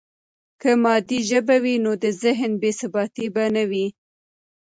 که 0.61 0.69
مادي 0.83 1.19
ژبه 1.29 1.55
وي، 1.63 1.75
نو 1.83 1.91
د 2.03 2.05
ذهن 2.23 2.51
بې 2.61 2.71
ثباتي 2.79 3.27
به 3.35 3.45
نه 3.55 3.63
وي. 3.69 3.87